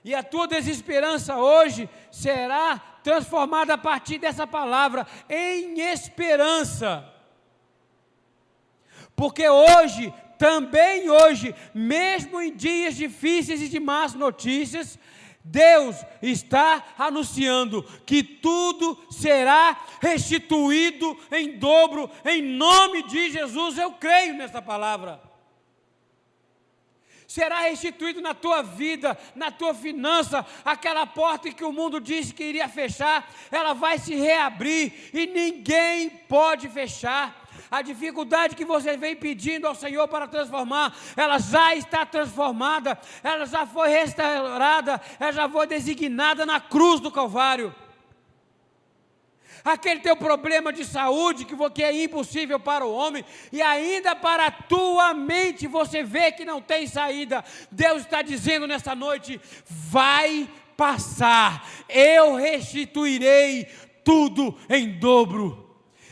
[0.03, 7.13] E a tua desesperança hoje será transformada a partir dessa palavra em esperança.
[9.15, 14.97] Porque hoje também hoje, mesmo em dias difíceis e de más notícias,
[15.43, 23.77] Deus está anunciando que tudo será restituído em dobro, em nome de Jesus.
[23.77, 25.21] Eu creio nessa palavra.
[27.27, 32.43] Será restituído na tua vida, na tua finança, aquela porta que o mundo disse que
[32.43, 39.15] iria fechar, ela vai se reabrir e ninguém pode fechar a dificuldade que você vem
[39.15, 45.49] pedindo ao Senhor para transformar, ela já está transformada, ela já foi restaurada, ela já
[45.49, 47.73] foi designada na cruz do Calvário.
[49.63, 54.51] Aquele teu problema de saúde que é impossível para o homem e ainda para a
[54.51, 57.43] tua mente você vê que não tem saída.
[57.71, 63.65] Deus está dizendo nessa noite: vai passar, eu restituirei
[64.03, 65.68] tudo em dobro.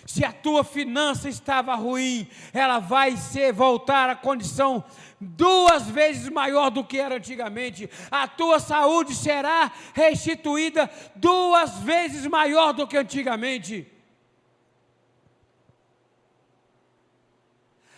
[0.08, 4.82] Se a tua finança estava ruim, ela vai ser voltar à condição
[5.20, 7.90] duas vezes maior do que era antigamente.
[8.10, 13.86] A tua saúde será restituída duas vezes maior do que antigamente.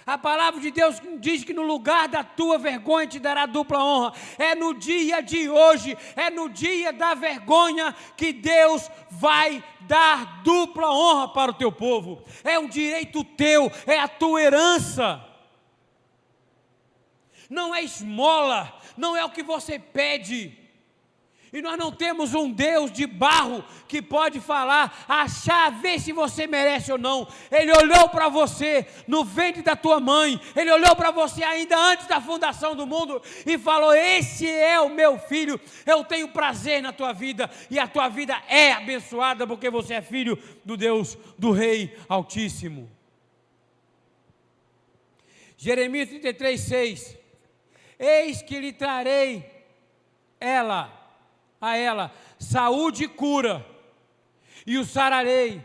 [0.09, 4.13] A palavra de Deus diz que no lugar da tua vergonha te dará dupla honra.
[4.39, 10.91] É no dia de hoje, é no dia da vergonha que Deus vai dar dupla
[10.91, 12.23] honra para o teu povo.
[12.43, 15.23] É um direito teu, é a tua herança.
[17.47, 20.58] Não é esmola, não é o que você pede.
[21.51, 26.45] E nós não temos um Deus de barro que pode falar, achar, ver se você
[26.45, 27.27] merece ou não.
[27.51, 32.05] Ele olhou para você no ventre da tua mãe, ele olhou para você ainda antes
[32.05, 36.93] da fundação do mundo e falou: Esse é o meu filho, eu tenho prazer na
[36.93, 41.51] tua vida, e a tua vida é abençoada porque você é filho do Deus, do
[41.51, 42.89] Rei Altíssimo.
[45.57, 47.17] Jeremias 33, 6:
[47.97, 49.43] Eis que lhe trarei
[50.39, 50.98] ela
[51.61, 53.65] a ela saúde e cura,
[54.65, 55.61] e os sararei,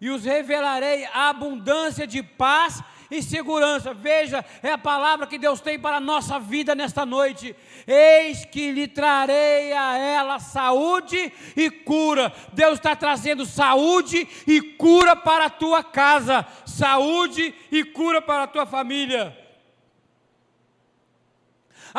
[0.00, 3.92] e os revelarei a abundância de paz e segurança.
[3.92, 7.54] Veja, é a palavra que Deus tem para a nossa vida nesta noite.
[7.86, 12.32] Eis que lhe trarei a ela saúde e cura.
[12.52, 18.48] Deus está trazendo saúde e cura para a tua casa, saúde e cura para a
[18.48, 19.47] tua família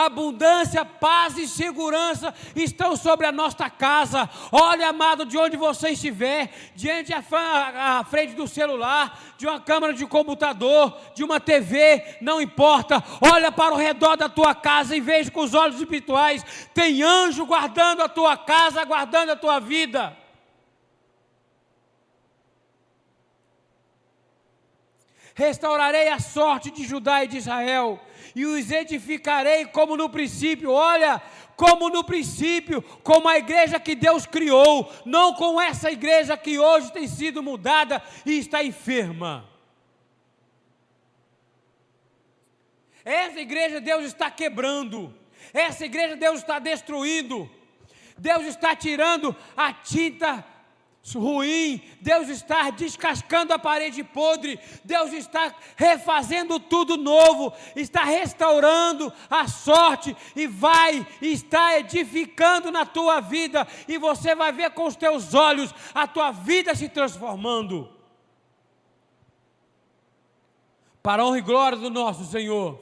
[0.06, 4.30] abundância, paz e segurança estão sobre a nossa casa.
[4.52, 10.06] Olha, amado, de onde você estiver, diante à frente do celular, de uma câmera de
[10.06, 13.04] computador, de uma TV, não importa.
[13.22, 17.46] Olha para o redor da tua casa e veja com os olhos espirituais: tem anjo
[17.46, 20.19] guardando a tua casa, guardando a tua vida.
[25.40, 27.98] Restaurarei a sorte de Judá e de Israel
[28.36, 30.70] e os edificarei como no princípio.
[30.70, 31.22] Olha,
[31.56, 36.92] como no princípio, como a igreja que Deus criou, não com essa igreja que hoje
[36.92, 39.50] tem sido mudada e está enferma.
[43.06, 45.16] Essa igreja Deus está quebrando,
[45.54, 47.50] essa igreja Deus está destruindo,
[48.18, 50.46] Deus está tirando a tinta
[51.18, 59.48] ruim, Deus está descascando a parede podre, Deus está refazendo tudo novo, está restaurando a
[59.48, 65.34] sorte e vai estar edificando na tua vida, e você vai ver com os teus
[65.34, 67.90] olhos a tua vida se transformando.
[71.02, 72.80] Para a honra e glória do nosso Senhor,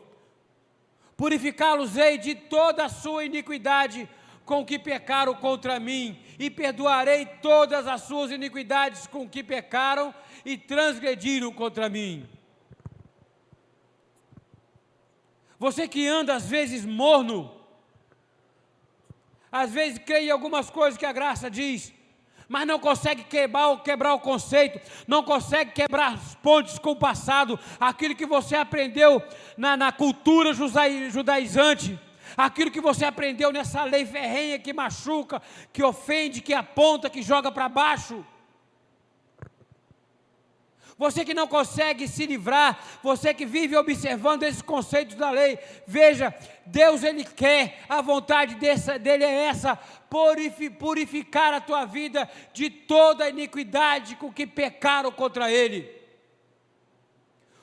[1.16, 4.10] purificá-los-ei de toda a sua iniquidade
[4.48, 10.58] com que pecaram contra mim, e perdoarei todas as suas iniquidades com que pecaram e
[10.58, 12.26] transgrediram contra mim.
[15.60, 17.54] Você que anda às vezes morno,
[19.52, 21.94] às vezes crê em algumas coisas que a graça diz,
[22.48, 27.60] mas não consegue quebrar, quebrar o conceito, não consegue quebrar as pontes com o passado,
[27.78, 29.22] aquilo que você aprendeu
[29.58, 32.00] na, na cultura judaizante
[32.38, 35.42] aquilo que você aprendeu nessa lei ferrenha que machuca,
[35.74, 38.24] que ofende, que aponta, que joga para baixo.
[40.98, 46.34] Você que não consegue se livrar, você que vive observando esses conceitos da lei, veja,
[46.66, 49.78] Deus ele quer, a vontade dessa, dele é essa,
[50.80, 55.97] purificar a tua vida de toda a iniquidade com que pecaram contra ele.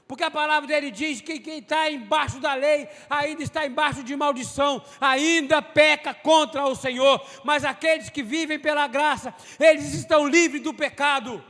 [0.07, 4.15] Porque a palavra dele diz que quem está embaixo da lei ainda está embaixo de
[4.15, 7.25] maldição, ainda peca contra o Senhor.
[7.43, 11.43] Mas aqueles que vivem pela graça, eles estão livres do pecado.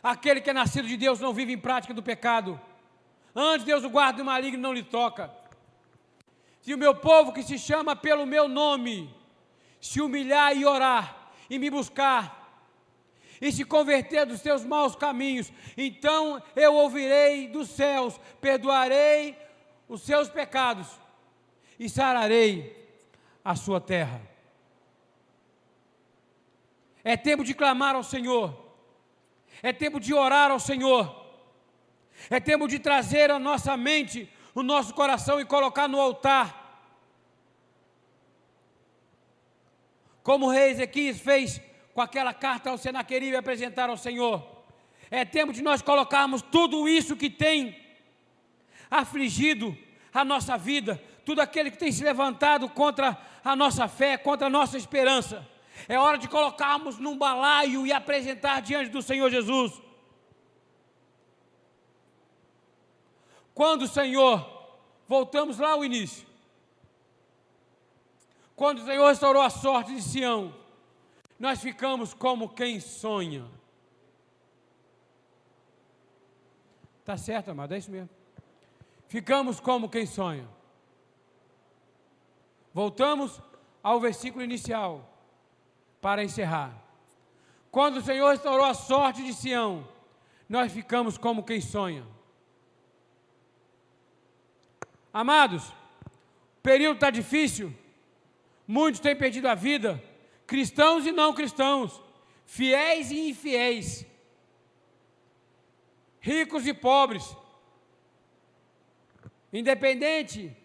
[0.00, 2.60] Aquele que é nascido de Deus não vive em prática do pecado.
[3.34, 5.30] Antes Deus o guarda do maligno não lhe toca.
[6.60, 9.12] Se o meu povo que se chama pelo meu nome
[9.80, 12.43] se humilhar e orar e me buscar,
[13.44, 19.36] e se converter dos seus maus caminhos, então eu ouvirei dos céus, perdoarei
[19.86, 20.88] os seus pecados
[21.78, 22.88] e sararei
[23.44, 24.18] a sua terra.
[27.04, 28.72] É tempo de clamar ao Senhor,
[29.62, 31.14] é tempo de orar ao Senhor,
[32.30, 36.62] é tempo de trazer a nossa mente, o nosso coração e colocar no altar.
[40.22, 41.60] Como o rei Ezequias fez
[41.94, 44.44] com aquela carta ao Senaqueribe apresentar ao Senhor.
[45.10, 47.80] É tempo de nós colocarmos tudo isso que tem
[48.90, 49.76] afligido
[50.12, 54.50] a nossa vida, tudo aquele que tem se levantado contra a nossa fé, contra a
[54.50, 55.48] nossa esperança.
[55.88, 59.80] É hora de colocarmos num balaio e apresentar diante do Senhor Jesus.
[63.54, 64.44] Quando o Senhor,
[65.06, 66.26] voltamos lá ao início,
[68.56, 70.63] quando o Senhor restaurou a sorte de Sião,
[71.38, 73.44] nós ficamos como quem sonha.
[77.04, 78.08] Tá certo, amado, é isso mesmo.
[79.08, 80.48] Ficamos como quem sonha.
[82.72, 83.40] Voltamos
[83.82, 85.08] ao versículo inicial
[86.00, 86.82] para encerrar.
[87.70, 89.86] Quando o Senhor restaurou a sorte de Sião,
[90.48, 92.06] nós ficamos como quem sonha.
[95.12, 97.72] Amados, o período está difícil,
[98.66, 100.02] muitos têm perdido a vida
[100.46, 102.00] cristãos e não cristãos,
[102.44, 104.06] fiéis e infiéis,
[106.20, 107.36] ricos e pobres,
[109.52, 110.56] independente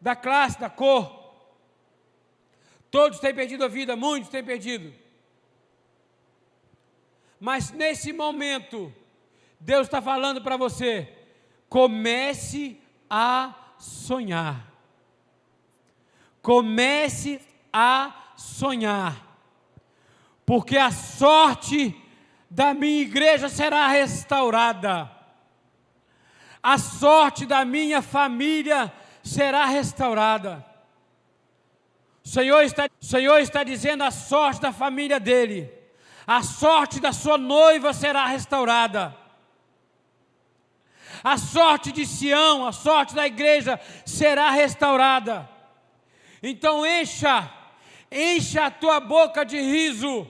[0.00, 1.20] da classe, da cor,
[2.90, 4.92] todos têm perdido a vida, muitos têm perdido.
[7.38, 8.92] Mas nesse momento,
[9.58, 11.16] Deus está falando para você:
[11.68, 14.70] comece a sonhar.
[16.42, 17.40] Comece
[17.72, 19.16] a sonhar,
[20.46, 21.94] porque a sorte
[22.48, 25.10] da minha igreja será restaurada.
[26.62, 30.64] A sorte da minha família será restaurada.
[32.24, 35.72] O Senhor está, o Senhor está dizendo a sorte da família dele.
[36.26, 39.16] A sorte da sua noiva será restaurada.
[41.22, 45.48] A sorte de Sião, a sorte da igreja será restaurada.
[46.42, 47.50] Então encha,
[48.10, 50.26] encha a tua boca de riso.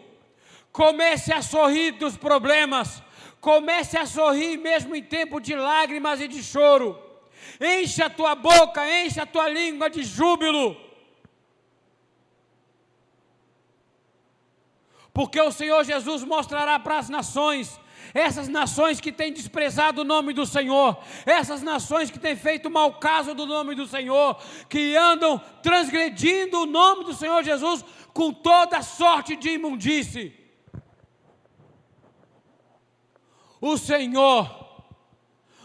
[0.73, 3.03] Comece a sorrir dos problemas.
[3.41, 6.99] Comece a sorrir mesmo em tempo de lágrimas e de choro.
[7.61, 10.77] Encha a tua boca, encha a tua língua de júbilo.
[15.13, 17.81] Porque o Senhor Jesus mostrará para as nações
[18.13, 22.95] essas nações que têm desprezado o nome do Senhor, essas nações que têm feito mau
[22.95, 24.37] caso do nome do Senhor,
[24.69, 30.41] que andam transgredindo o nome do Senhor Jesus com toda sorte de imundície.
[33.61, 34.59] o Senhor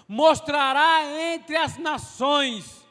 [0.07, 2.85] mostrará entre as nações,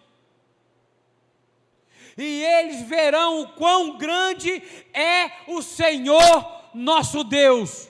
[2.16, 7.88] e eles verão o quão grande é o Senhor nosso Deus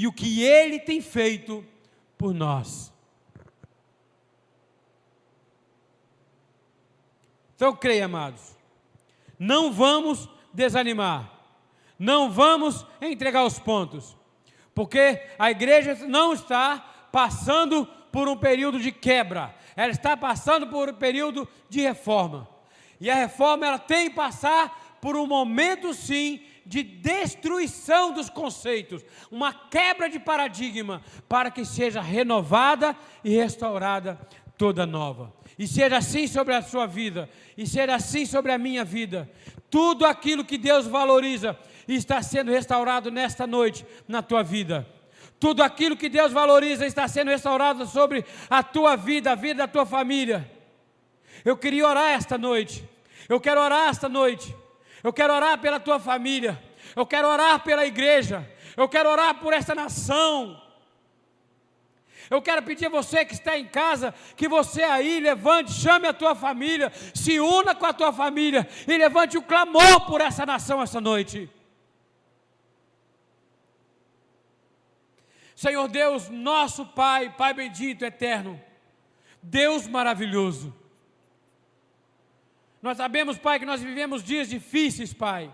[0.00, 1.62] e o que Ele tem feito
[2.16, 2.90] por nós.
[7.54, 8.56] Então, creia, amados,
[9.38, 11.30] não vamos desanimar,
[11.98, 14.16] não vamos entregar os pontos
[14.74, 16.78] porque a igreja não está
[17.12, 22.48] passando por um período de quebra, ela está passando por um período de reforma.
[22.98, 29.04] E a reforma ela tem que passar por um momento sim de destruição dos conceitos,
[29.30, 34.18] uma quebra de paradigma para que seja renovada e restaurada
[34.56, 35.32] toda nova.
[35.58, 39.30] E seja assim sobre a sua vida, e seja assim sobre a minha vida.
[39.68, 41.58] Tudo aquilo que Deus valoriza,
[41.88, 44.86] está sendo restaurado nesta noite na tua vida.
[45.38, 49.68] Tudo aquilo que Deus valoriza está sendo restaurado sobre a tua vida, a vida da
[49.68, 50.50] tua família.
[51.44, 52.84] Eu queria orar esta noite.
[53.28, 54.54] Eu quero orar esta noite.
[55.02, 56.62] Eu quero orar pela tua família.
[56.94, 58.48] Eu quero orar pela igreja.
[58.76, 60.60] Eu quero orar por esta nação.
[62.28, 66.12] Eu quero pedir a você que está em casa, que você aí levante, chame a
[66.12, 70.80] tua família, se una com a tua família e levante o clamor por essa nação
[70.80, 71.50] essa noite.
[75.56, 78.60] Senhor Deus, nosso Pai, Pai bendito, eterno,
[79.42, 80.79] Deus maravilhoso.
[82.82, 85.50] Nós sabemos, Pai, que nós vivemos dias difíceis, Pai.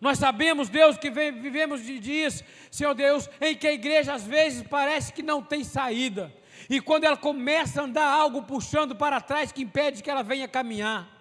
[0.00, 4.62] Nós sabemos, Deus, que vivemos de dias, Senhor Deus, em que a igreja às vezes
[4.62, 6.34] parece que não tem saída.
[6.70, 10.48] E quando ela começa a andar algo puxando para trás que impede que ela venha
[10.48, 11.19] caminhar.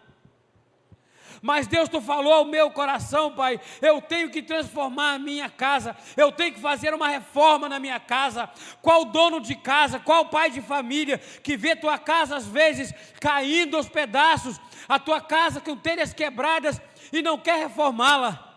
[1.41, 5.95] Mas Deus, tu falou ao meu coração, Pai, eu tenho que transformar a minha casa,
[6.17, 8.49] eu tenho que fazer uma reforma na minha casa.
[8.81, 13.77] Qual dono de casa, qual pai de família que vê tua casa às vezes caindo
[13.77, 16.81] aos pedaços, a tua casa com telhas quebradas
[17.13, 18.47] e não quer reformá-la?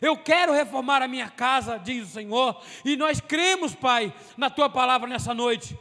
[0.00, 4.70] Eu quero reformar a minha casa, diz o Senhor, e nós cremos, Pai, na tua
[4.70, 5.76] palavra nessa noite.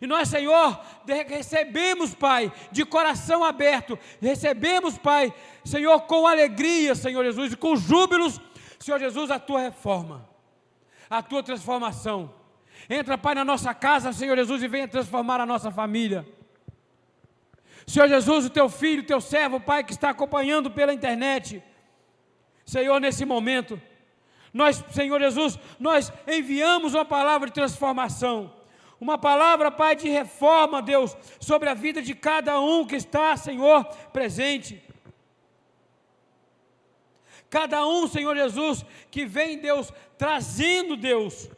[0.00, 0.80] E nós, Senhor,
[1.28, 5.32] recebemos, Pai, de coração aberto, recebemos, Pai,
[5.62, 8.40] Senhor, com alegria, Senhor Jesus, e com júbilos,
[8.78, 10.26] Senhor Jesus, a tua reforma,
[11.08, 12.32] a tua transformação.
[12.88, 16.26] Entra, Pai, na nossa casa, Senhor Jesus, e venha transformar a nossa família.
[17.86, 21.62] Senhor Jesus, o teu filho, o teu servo, Pai, que está acompanhando pela internet,
[22.64, 23.80] Senhor, nesse momento,
[24.50, 28.59] nós, Senhor Jesus, nós enviamos uma palavra de transformação
[29.00, 33.84] uma palavra, Pai, de reforma, Deus, sobre a vida de cada um que está, Senhor,
[34.12, 34.82] presente.
[37.48, 41.50] Cada um, Senhor Jesus, que vem, Deus, trazendo, Deus,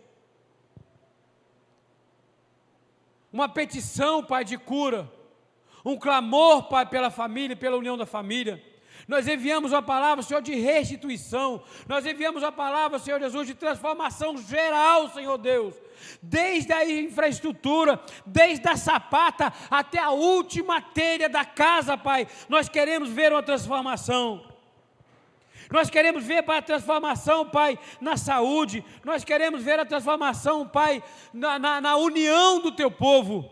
[3.33, 5.11] uma petição, Pai, de cura,
[5.85, 8.72] um clamor, Pai, pela família, pela união da família.
[9.09, 11.63] Nós enviamos a palavra, Senhor, de restituição.
[11.89, 15.75] Nós enviamos a palavra, Senhor Jesus, de transformação geral, Senhor Deus
[16.21, 22.27] desde a infraestrutura, desde a sapata até a última telha da casa, Pai.
[22.49, 24.45] Nós queremos ver uma transformação.
[25.71, 28.85] Nós queremos ver a transformação, Pai, na saúde.
[29.05, 33.51] Nós queremos ver a transformação, Pai, na, na, na união do teu povo.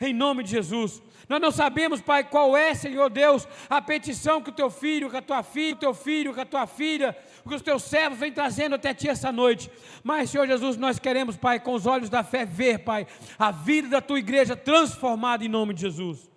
[0.00, 1.00] Em nome de Jesus.
[1.28, 5.16] Nós não sabemos, Pai, qual é, Senhor Deus, a petição que o teu filho, que
[5.16, 7.16] a tua filha, o teu filho, que a tua filha,
[7.46, 9.70] que os teus servos vêm trazendo até ti essa noite.
[10.02, 13.06] Mas, Senhor Jesus, nós queremos, Pai, com os olhos da fé, ver, Pai,
[13.38, 16.33] a vida da tua igreja transformada em nome de Jesus.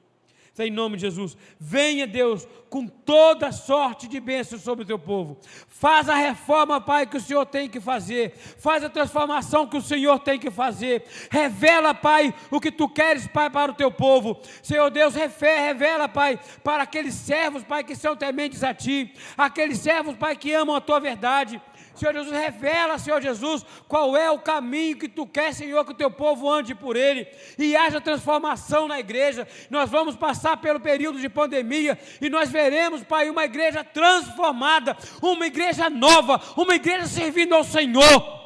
[0.65, 1.37] Em nome de Jesus.
[1.59, 5.37] Venha, Deus, com toda sorte de bênçãos sobre o teu povo.
[5.67, 8.33] Faz a reforma, Pai, que o Senhor tem que fazer.
[8.57, 11.03] Faz a transformação que o Senhor tem que fazer.
[11.29, 14.39] Revela, Pai, o que tu queres, Pai, para o teu povo.
[14.61, 19.13] Senhor Deus, revela, Pai, para aqueles servos, Pai, que são tementes a ti.
[19.37, 21.61] Aqueles servos, Pai, que amam a tua verdade.
[21.97, 25.95] Senhor Jesus, revela, Senhor Jesus, qual é o caminho que tu quer, Senhor, que o
[25.95, 27.27] teu povo ande por ele
[27.57, 29.47] e haja transformação na igreja.
[29.69, 35.47] Nós vamos passar pelo período de pandemia e nós veremos, Pai, uma igreja transformada, uma
[35.47, 38.37] igreja nova, uma igreja servindo ao Senhor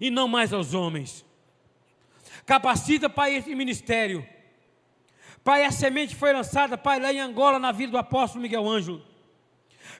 [0.00, 1.24] e não mais aos homens.
[2.44, 4.26] Capacita, Pai, esse ministério.
[5.42, 9.13] Pai, a semente foi lançada, Pai, lá em Angola, na vida do apóstolo Miguel Ângelo.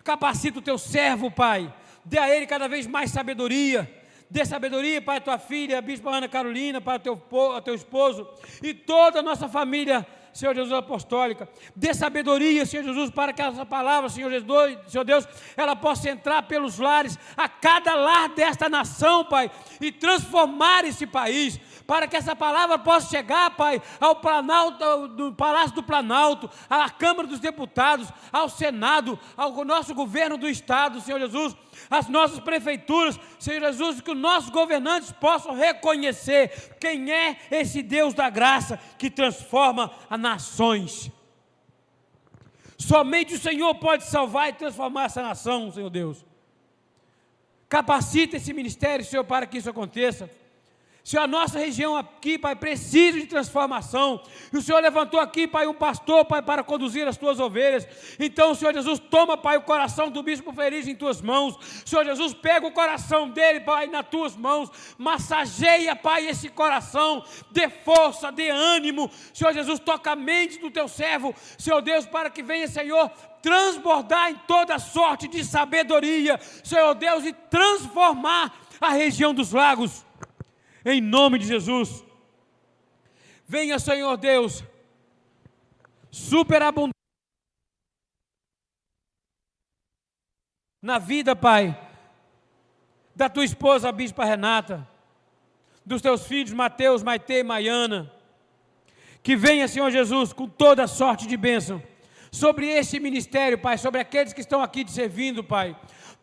[0.05, 1.73] Capacita o teu servo, Pai.
[2.05, 3.91] Dê a ele cada vez mais sabedoria.
[4.31, 7.23] Dê sabedoria para a tua filha, a bispa Ana Carolina, para o teu,
[7.65, 8.29] teu esposo
[8.63, 11.49] e toda a nossa família, Senhor Jesus apostólica.
[11.74, 15.26] Dê sabedoria, Senhor Jesus, para que essa palavra, Senhor Jesus, Senhor Deus,
[15.57, 21.61] ela possa entrar pelos lares, a cada lar desta nação, Pai, e transformar esse país
[21.87, 27.28] para que essa palavra possa chegar, Pai, ao Planalto, do Palácio do Planalto, à Câmara
[27.28, 31.55] dos Deputados, ao Senado, ao nosso governo do Estado, Senhor Jesus,
[31.91, 38.14] às nossas prefeituras, Senhor Jesus, que os nossos governantes possam reconhecer quem é esse Deus
[38.14, 41.11] da graça que transforma as nações.
[42.79, 46.25] Somente o Senhor pode salvar e transformar essa nação, Senhor Deus.
[47.68, 50.31] Capacita esse ministério, Senhor, para que isso aconteça.
[51.05, 55.67] Se a nossa região aqui, Pai, precisa de transformação, e o Senhor levantou aqui, Pai,
[55.67, 57.87] um pastor, Pai, para conduzir as tuas ovelhas,
[58.19, 62.33] então, Senhor Jesus, toma, Pai, o coração do bispo feliz em tuas mãos, Senhor Jesus,
[62.33, 68.49] pega o coração dele, Pai, nas tuas mãos, massageia, Pai, esse coração, dê força, dê
[68.49, 73.11] ânimo, Senhor Jesus, toca a mente do teu servo, Senhor Deus, para que venha, Senhor,
[73.43, 80.03] transbordar em toda sorte de sabedoria, Senhor Deus, e transformar a região dos lagos
[80.85, 82.05] em nome de Jesus.
[83.47, 84.64] Venha, Senhor Deus,
[86.11, 86.93] superabundante
[90.82, 91.78] na vida, Pai,
[93.14, 94.87] da tua esposa, a Bispa Renata,
[95.85, 98.12] dos teus filhos, Mateus, Maite e Maiana.
[99.22, 101.82] Que venha, Senhor Jesus, com toda sorte de bênção
[102.35, 105.76] sobre esse ministério, Pai, sobre aqueles que estão aqui te servindo, Pai.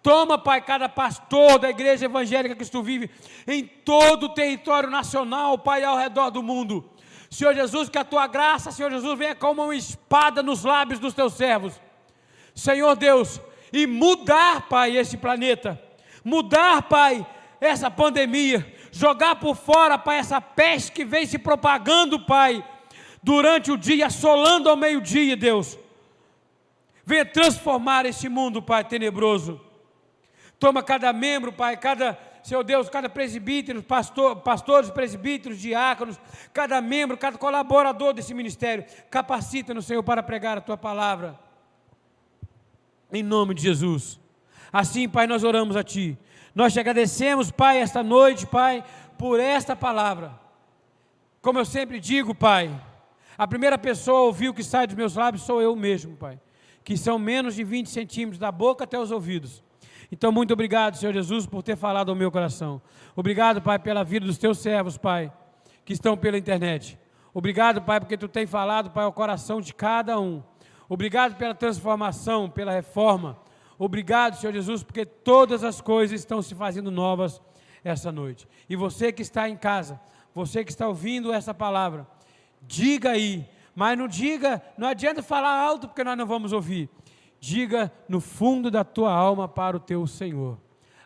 [0.04, 3.10] Toma, Pai, cada pastor da igreja evangélica que tu vive
[3.48, 6.84] em todo o território nacional, Pai, ao redor do mundo.
[7.30, 11.14] Senhor Jesus, que a tua graça, Senhor Jesus, venha como uma espada nos lábios dos
[11.14, 11.80] teus servos.
[12.54, 13.40] Senhor Deus,
[13.72, 15.82] e mudar, Pai, esse planeta.
[16.26, 17.26] Mudar, Pai,
[17.62, 18.76] essa pandemia.
[18.92, 22.62] Jogar por fora, Pai, essa peste que vem se propagando, Pai,
[23.24, 25.80] durante o dia, assolando ao meio-dia, Deus.
[27.12, 29.60] Venha transformar esse mundo, Pai, tenebroso.
[30.58, 36.18] Toma cada membro, Pai, cada, Senhor Deus, cada presbítero, pastor, pastores, presbíteros, diáconos,
[36.54, 41.38] cada membro, cada colaborador desse ministério, capacita-nos, Senhor, para pregar a Tua palavra.
[43.12, 44.18] Em nome de Jesus.
[44.72, 46.18] Assim, Pai, nós oramos a Ti.
[46.56, 48.86] Nós te agradecemos, Pai, esta noite, Pai,
[49.18, 50.40] por esta palavra.
[51.42, 52.74] Como eu sempre digo, Pai,
[53.38, 56.40] a primeira pessoa a ouvir o que sai dos meus lábios sou eu mesmo, Pai,
[56.84, 59.64] que são menos de 20 centímetros da boca até os ouvidos.
[60.12, 62.82] Então, muito obrigado, Senhor Jesus, por ter falado ao meu coração.
[63.16, 65.32] Obrigado, Pai, pela vida dos teus servos, Pai,
[65.86, 67.00] que estão pela internet.
[67.34, 70.44] Obrigado, Pai, porque tu tem falado, Pai, ao coração de cada um.
[70.90, 73.40] Obrigado pela transformação, pela reforma.
[73.80, 77.42] Obrigado, Senhor Jesus, porque todas as coisas estão se fazendo novas
[77.84, 78.48] essa noite.
[78.70, 80.00] E você que está em casa,
[80.36, 82.06] você que está ouvindo essa palavra,
[82.62, 86.90] diga aí, mas não diga, não adianta falar alto porque nós não vamos ouvir
[87.42, 90.60] diga no fundo da tua alma para o teu Senhor.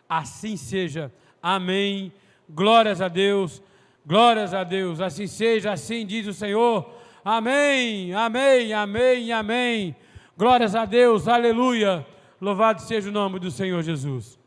[0.06, 1.10] Assim seja.
[1.42, 2.12] Amém.
[2.48, 3.62] Glórias a Deus.
[4.04, 5.00] Glórias a Deus.
[5.00, 6.88] Assim seja, assim diz o Senhor.
[7.24, 8.12] Amém.
[8.12, 8.72] Amém.
[8.74, 9.32] Amém.
[9.32, 9.96] Amém.
[10.36, 11.26] Glórias a Deus.
[11.26, 12.06] Aleluia.
[12.38, 14.38] Louvado seja o nome do Senhor Jesus.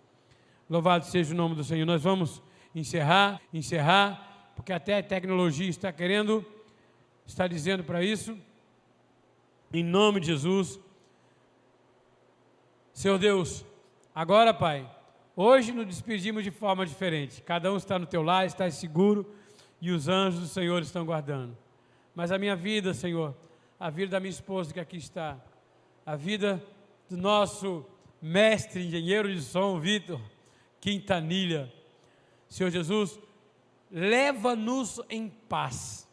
[0.70, 1.88] Louvado seja o nome do Senhor.
[1.88, 2.40] Nós vamos
[2.76, 6.46] encerrar, encerrar, porque até a tecnologia está querendo,
[7.30, 8.36] está dizendo para isso.
[9.72, 10.80] Em nome de Jesus.
[12.92, 13.64] Senhor Deus,
[14.14, 14.90] agora, Pai,
[15.36, 17.42] hoje nos despedimos de forma diferente.
[17.44, 19.32] Cada um está no teu lar, está seguro
[19.80, 21.56] e os anjos do Senhor estão guardando.
[22.16, 23.36] Mas a minha vida, Senhor,
[23.80, 25.38] a vida da minha esposa que aqui está,
[26.04, 26.62] a vida
[27.08, 27.86] do nosso
[28.20, 30.20] mestre, engenheiro de som, Vitor
[30.82, 31.72] Quintanilha.
[32.50, 33.20] Senhor Jesus,
[33.92, 36.09] leva-nos em paz.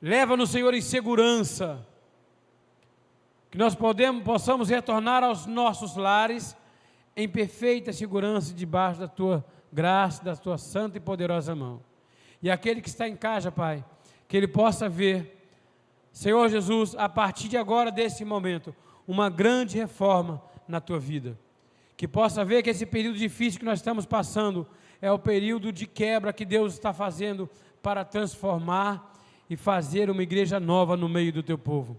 [0.00, 1.86] Leva-nos, Senhor, em segurança.
[3.50, 6.56] Que nós podemos, possamos retornar aos nossos lares
[7.16, 11.82] em perfeita segurança debaixo da tua graça, da tua santa e poderosa mão.
[12.42, 13.84] E aquele que está em casa, Pai,
[14.26, 15.48] que ele possa ver,
[16.12, 18.74] Senhor Jesus, a partir de agora, desse momento,
[19.06, 21.38] uma grande reforma na tua vida.
[21.96, 24.66] Que possa ver que esse período difícil que nós estamos passando
[25.02, 27.50] é o período de quebra que Deus está fazendo
[27.82, 29.09] para transformar
[29.50, 31.98] e fazer uma igreja nova no meio do teu povo.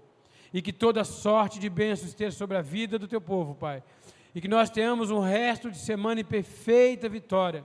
[0.52, 3.84] E que toda sorte de bênçãos esteja sobre a vida do teu povo, Pai
[4.34, 7.64] e que nós tenhamos um resto de semana em perfeita vitória.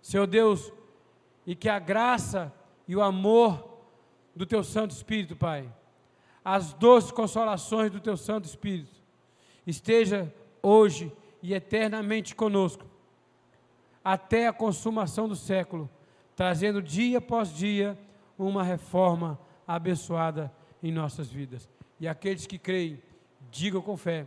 [0.00, 0.72] Senhor Deus,
[1.46, 2.52] e que a graça
[2.86, 3.82] e o amor
[4.34, 5.70] do Teu Santo Espírito, Pai,
[6.44, 8.96] as doces consolações do Teu Santo Espírito,
[9.66, 10.32] esteja
[10.62, 11.12] hoje
[11.42, 12.86] e eternamente conosco,
[14.02, 15.90] até a consumação do século,
[16.34, 17.98] trazendo dia após dia
[18.38, 21.68] uma reforma abençoada em nossas vidas.
[22.00, 23.02] E aqueles que creem,
[23.50, 24.24] digam com fé.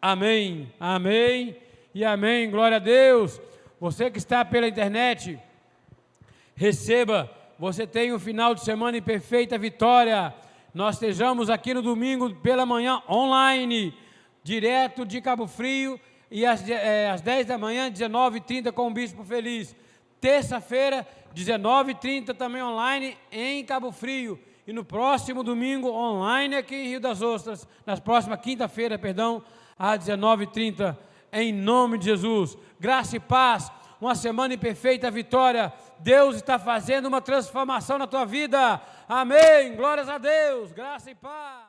[0.00, 1.56] Amém, amém
[1.94, 2.50] e amém.
[2.50, 3.40] Glória a Deus.
[3.78, 5.38] Você que está pela internet,
[6.54, 7.30] receba.
[7.58, 10.34] Você tem um final de semana em perfeita vitória.
[10.74, 13.94] Nós estejamos aqui no domingo pela manhã online,
[14.42, 16.00] direto de Cabo Frio,
[16.30, 19.76] e às, é, às 10 da manhã, 19h30 com o Bispo Feliz.
[20.22, 21.04] Terça-feira,
[21.34, 24.38] 19h30 também online em Cabo Frio.
[24.64, 29.42] E no próximo domingo, online aqui em Rio das Ostras, nas próximas quinta-feira, perdão,
[29.76, 30.96] às 19h30,
[31.32, 32.56] em nome de Jesus.
[32.78, 33.68] Graça e paz,
[34.00, 35.72] uma semana em perfeita vitória.
[35.98, 38.80] Deus está fazendo uma transformação na tua vida.
[39.08, 39.74] Amém.
[39.74, 40.70] Glórias a Deus.
[40.70, 41.64] Graça e paz.